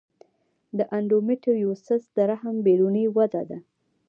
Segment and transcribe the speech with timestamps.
[0.77, 3.57] د انډومیټریوسس د رحم بیروني وده ده.